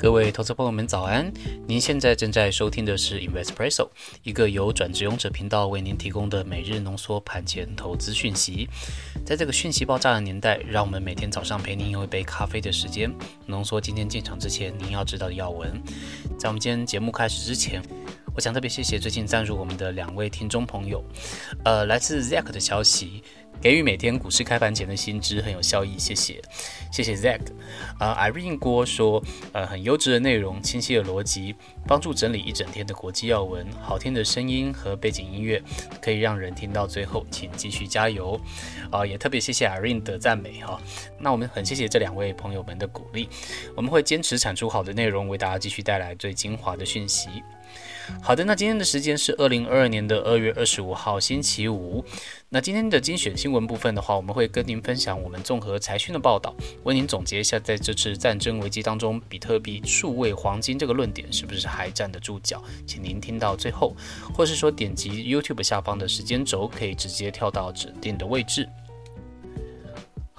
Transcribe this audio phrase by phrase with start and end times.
[0.00, 1.30] 各位投资朋友们早安！
[1.66, 3.86] 您现在正在收听的是 Investpresso，
[4.22, 8.66] 一个由转职勇者频道为您提供的每日浓缩盘前投资讯息。
[9.26, 15.70] 在这个讯息爆炸的年代，让我们每天早上陪您用一杯咖啡的时间，浓缩今天进场之前您要知道的要闻。
[16.38, 17.82] 在我们今天节目开始之前，
[18.34, 21.04] 我想特别谢谢最近赞助我们的两位听众朋友，
[21.62, 23.22] 呃，来自 Zack 的消息。
[23.60, 26.40] 给予每天股市开盘前的薪资很有效益，谢谢，
[26.90, 27.40] 谢谢 Zack。
[27.98, 31.54] 啊，Irene 郭说，呃，很优质的内容，清晰的逻辑，
[31.86, 35.62] 帮助整理一整天的国际要闻，好听的声音和背景音乐，
[36.00, 38.40] 可以让人听到最后，请继续加油。
[38.90, 40.80] 啊，也特别谢谢 Irene 的赞美哈。
[41.18, 43.28] 那我们很谢谢这两位朋友们的鼓励，
[43.76, 47.28] 我们会坚持产出好的内容，为大家继续带来最精华的讯息。
[48.20, 52.04] 好的，那今天的时间是二零二二年的二月二十五号星期五。
[52.48, 56.52] 那今天的精选新闻部分的话，我们会跟您分享我们综合财讯的报道，
[56.82, 62.60] 为您总结一下在这次战争危机当中，比特币、数位黄金这个论点是不是还站得住脚？
[62.84, 63.94] 请您听到最后，
[64.34, 68.68] 或是说点击 YouTube 下方的时间轴，可以直接跳到指定的位置。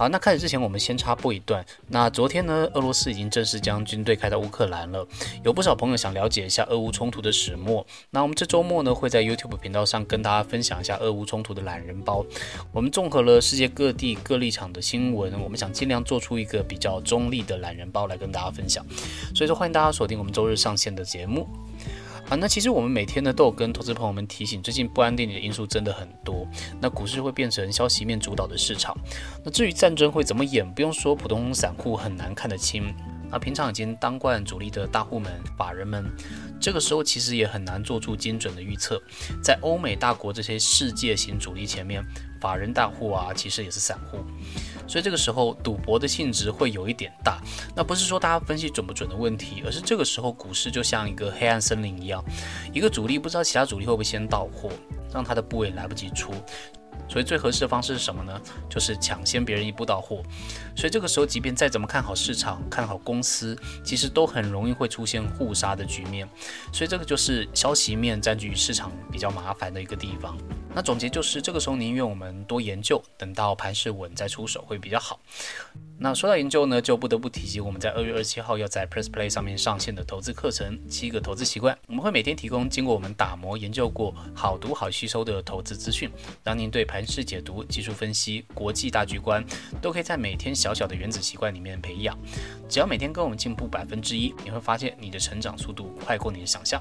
[0.00, 1.62] 好，那开始之前，我们先插播一段。
[1.88, 5.06] 那昨天呢，俄罗斯已经正式将军队开到乌克兰了。
[5.44, 7.86] 有不少朋友想了解一下俄乌冲突的始末。
[8.08, 12.24] 那我们这周末呢，会在 YouTube 频道上跟大家分享一下俄乌冲突的懒人包。
[12.72, 18.82] 我们综合了世界各地各立场的新闻，我们想尽量做出一个比较中立的懒人包来跟大家分享。
[19.34, 21.46] 所以说，欢迎大家锁定我们周日上线的节目。
[22.30, 26.46] 啊，那其实我们每天呢都有跟投资朋友们提醒，最近不安定的因素真的很多。
[26.80, 28.96] 那股市会变成消息面主导的市场。
[29.44, 32.94] 那至于战争会怎么演，不用说，普通散户很难看得清。
[33.28, 36.04] 那平常已经当惯主力的大户们、法人们，
[36.60, 39.02] 这个时候其实也很难做出精准的预测。
[39.42, 42.00] 在欧美大国这些世界型主力前面，
[42.40, 44.18] 法人大户啊，其实也是散户。
[44.86, 47.40] 所以这个时候赌博的性质会有一点大，
[47.76, 52.24] 那不是说大家分析准不准的问题，而是这个时候股市就像一个黑暗森林一样，
[52.72, 54.68] 一个主力不知道其他主力会不会先到货，
[55.12, 56.32] 让他的部位来不及出。
[57.10, 58.40] 所以最合适的方式是什么呢？
[58.68, 60.22] 就是抢先别人一步到货。
[60.76, 66.28] 所以这个时候，即便再怎么看好市场、看好公司，其实都很容易会出现互杀的局面。
[66.72, 70.38] 所以这个就是消息面占据市场比较麻烦的一个地方。
[70.72, 75.18] 那总结就是，这个时候宁愿我们多研究，等到盘势稳再出手会比较好。
[75.98, 81.74] 那说到研究呢，就不得不提及我们在二月二十七号要在 Press Play 上面上线的投资课程《七个投资习惯》。
[81.88, 86.08] 我们会每天提供经过我们打磨研究过、好读好吸收的投资资讯，
[86.42, 89.44] 让您对盘势解读、技术分析、国际大局观
[89.80, 92.16] 都可以在每天小小的原子习惯里面培养。
[92.68, 96.80] 只要每天跟我们进步百分之一，你会发现你的成长速度快过你的想象。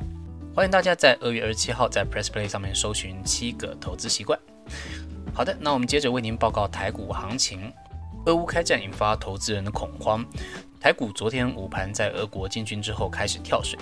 [0.55, 4.37] 欢迎大家在二月二十七号在 Press Play 上面搜寻《七个投资习惯》。
[5.33, 7.71] 好的，那我们接着为您报告台股行情。
[8.25, 10.25] 俄乌开战引发投资人的恐慌，
[10.79, 13.77] 台股昨天午盘在俄国进军之后开始跳水，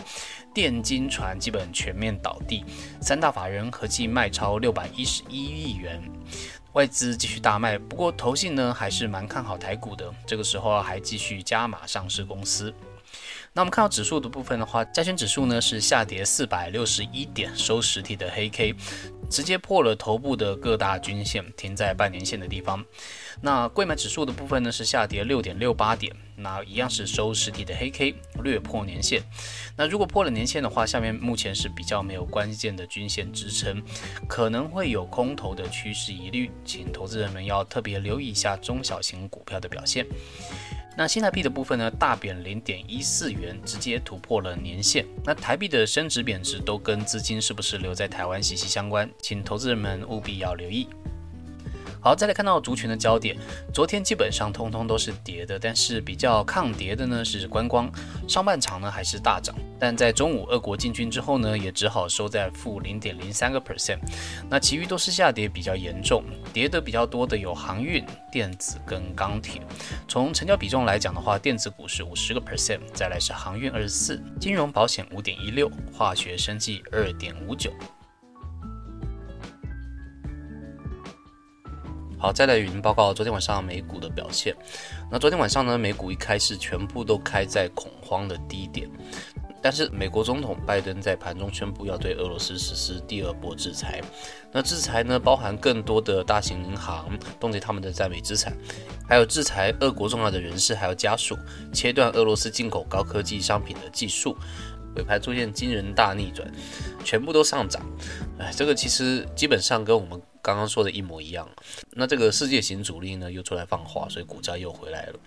[0.52, 2.66] 电金船基本全面倒地，
[3.00, 6.02] 三大法人合计卖超六百一十一亿元，
[6.74, 12.74] 外资继续大卖，不过投信呢还是蛮看好台股的，这个时候还继续加码上市公司。
[13.58, 18.76] 那我们看到指数的部分的话，加权指数呢是下跌四百六十一点，收实体的黑 K，
[19.32, 22.86] 直接破了头部的各大均线，停在半年线的地方。
[23.42, 28.14] 那贵买指数的部分呢是下跌六点六八点，那一样是收实体的黑 K，
[28.44, 29.24] 略破年线。
[29.76, 33.82] 那如果破了年线的话，下面目前是比较没有关键的均线支撑，
[34.30, 40.06] 可能会有空头的趋势疑虑，请投资人们要特别留意一下中小型股票的表现。
[40.98, 45.06] 那新台币的部分呢，大贬零点一四元，直接突破了年限。
[45.24, 50.88] 那台币的升值贬值都跟资金是不是留在台湾息息相关，请投资人们务必要留意。
[52.08, 53.36] 好，再来看到族群的焦点，
[53.74, 57.92] 昨天基本上通通都是跌的，但是比较抗跌的呢是观光，
[58.30, 64.00] 上半场呢还是大涨，但在中午俄国进军之后呢，也只好收在负零点零三个 percent，
[64.50, 66.24] 那其余都是下跌比较严重，
[66.54, 68.02] 跌的比较多的有航运、
[68.32, 69.62] 电子跟钢铁。
[70.08, 77.70] 从成交比重来讲的话，电子股是五十个 percent，再来是航运二十四，金融保险五点一六，化学生技二点五九。
[82.20, 84.56] 好，再来与您报告昨天晚上美股的表现。
[85.12, 88.90] 那昨天晚上呢，美股一开市全部都开在恐慌的低点，
[89.62, 94.02] 但是美国总统拜登在盘中宣布要对俄罗斯实施第二波制裁。
[94.52, 97.08] 那制裁呢，包含更多的大型银行
[97.40, 98.52] 冻结他们的在美资产，
[99.08, 101.38] 还有制裁俄国重要的人士还有家属，
[101.72, 104.36] 切断俄罗斯进口高科技商品的技术。
[104.96, 106.52] 尾盘出现惊人大逆转，
[107.06, 107.86] 全部都上涨。
[108.40, 110.20] 哎，这个其实基本上跟我们。
[110.48, 111.46] 刚刚说的一模一样。
[111.92, 115.20] 那这个世界型主力呢又出来放话，所以股价又回来了。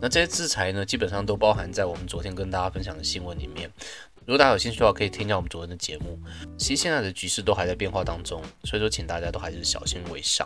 [0.00, 3.70] 那这些制裁呢，基本上都包含在我们昨天跟大家分享的新闻里面。
[4.24, 6.18] 如果大家有兴趣的话，可以听一下我们昨天的节目。
[6.58, 10.44] 其实现在的局势都还在变化当中，所以说请大家都还是小心为上。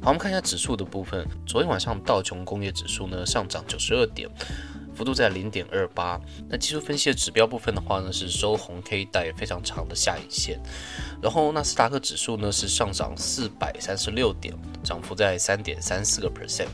[0.00, 1.26] 好，我们看一下指数的部分。
[1.44, 4.30] 昨天晚上道琼工业指数呢上涨九十二点。
[4.94, 6.20] 幅度在零点二八。
[6.48, 10.60] 那技术分析的指标部分的话呢，是收红 K 带非常长的下影线。
[11.22, 16.68] 然后纳斯达克指数呢是上涨四百三十六点，涨幅在三点三四个 percent。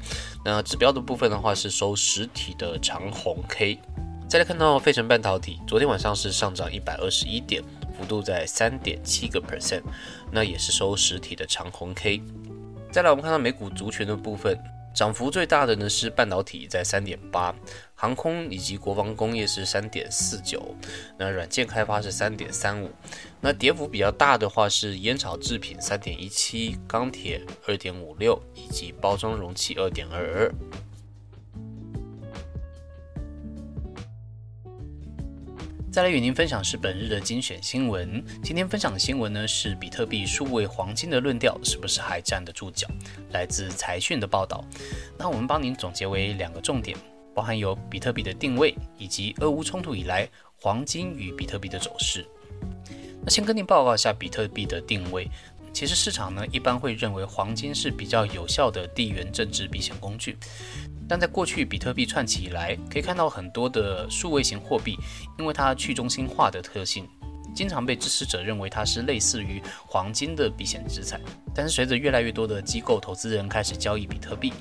[0.44, 3.78] 那指标的部分的话是收实体的长红 K。
[4.28, 7.62] 再来看到费城半导体，昨天晚上是上涨一百二十一点，
[7.96, 9.82] 幅度在三点七个 percent。
[10.30, 12.22] 那也是收实体的长红 K。
[12.92, 14.58] 再来我们看到美股族群的部分。
[14.94, 17.54] 涨幅最大的呢是半导体在三点八，
[17.94, 20.74] 航空以及国防工业是三点四九，
[21.16, 22.90] 那软件开发是三点三五，
[23.40, 30.54] 那跌幅比较大的话是烟草制品三点一七，钢铁二点五六，以及包装容器二点二二。
[35.98, 38.24] 再来与您分享是本日的精选新闻。
[38.40, 42.86] 今天分享的新闻呢是比特币数位黄金的论调是不是还站得住脚？
[43.32, 44.64] 来自财讯的报道。
[45.18, 46.96] 那我们帮您总结为两个重点，
[47.34, 52.24] 包含有比特币的定位以及俄乌冲突以来黄金与比特币的走势。
[53.24, 55.28] 那先跟您报告一下比特币的定位。
[55.72, 60.36] 其实市场呢一般会认为黄金是比较有效的地缘政治避险工具。
[61.08, 64.98] 但在过去比特币串起以来，可以看到很多的数位型货币，
[65.38, 67.08] 因为它去中心化的特性，
[67.54, 71.18] 经常被支持者认为它是类似于黄金的避险资产。
[71.54, 74.52] 但是随着越来越多的机构投资人开始交易比特币，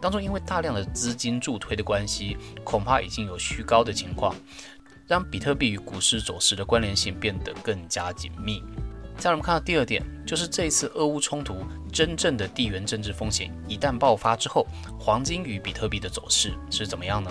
[0.00, 4.34] 当中因为大量的资金助推的关系，恐怕已经有虚高的情况，
[5.06, 8.60] 让比特币与股市走势的关联性变得更加紧密。
[9.22, 14.66] 再我们看到第二点，就是这一次俄乌冲突真正的地缘政治风险一旦爆发之后，
[14.98, 17.30] 黄金与比特币的走势是怎么样呢？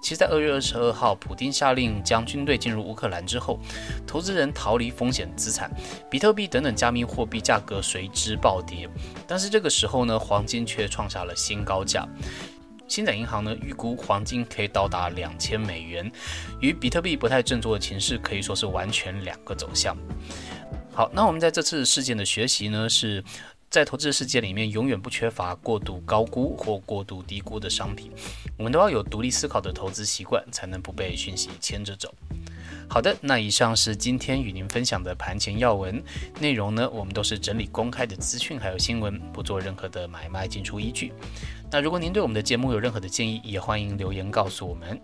[0.00, 3.60] 其实，在二月二十二号，普京下令将军队进入乌克兰之后，
[4.06, 5.70] 投资人逃离风险资产，
[6.10, 8.88] 比特币等等加密货币价格随之暴跌。
[9.26, 12.08] 但是这个时候呢，黄金却创下了新高价。
[12.88, 16.10] 星展银行呢预估黄金可以到达两千美元，
[16.62, 19.94] 与比特币不太振作的情势可以说是完全两个走向。
[20.96, 23.22] 好，那我们在这次事件的学习呢，是
[23.68, 28.10] 在投资的世界里面，永远不缺乏过度高估或过度低估的商品。
[28.56, 32.14] 我们都要有独立思考的投资习惯，才能不被讯息牵着走。
[32.88, 36.02] 好的，那以上是今天与您分享的盘前要闻
[36.40, 41.12] 内容呢，我们都是整理公开的资讯还有新闻，不做任何的买卖进出依据。
[41.70, 44.98] 那如果您对我们的节目有任何的建议，也欢迎留言告诉我们。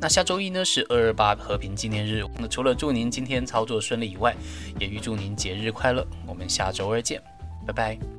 [0.00, 2.24] 那下周一呢是二二八和平纪念日。
[2.38, 4.34] 那除了祝您今天操作顺利以外，
[4.78, 6.06] 也预祝您节日快乐。
[6.26, 7.20] 我们下周二见，
[7.66, 8.17] 拜拜。